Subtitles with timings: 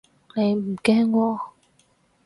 [0.33, 1.39] 你唔驚喎